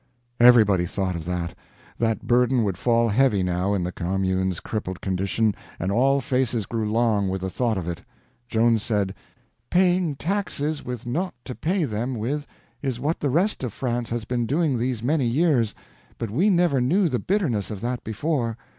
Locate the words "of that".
1.15-1.55, 17.69-18.03